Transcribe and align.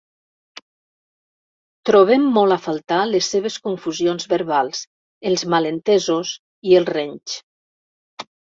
Trobem 1.89 2.25
molt 2.37 2.55
a 2.55 2.57
faltar 2.63 2.99
les 3.11 3.29
seves 3.35 3.59
confusions 3.67 4.27
verbals, 4.33 4.83
els 5.33 5.47
malentesos 5.57 6.33
i 6.73 6.77
els 6.81 6.95
renys. 6.99 7.41